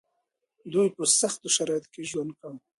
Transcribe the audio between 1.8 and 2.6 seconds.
کې ژوند کاوه.